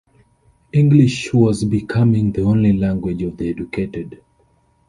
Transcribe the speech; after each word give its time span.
English 0.73 1.31
was 1.31 1.63
becoming 1.63 2.31
the 2.31 2.41
only 2.41 2.73
language 2.73 3.21
of 3.21 3.37
the 3.37 3.47
educated. 3.47 4.19